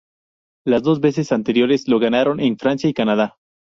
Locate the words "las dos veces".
0.65-1.31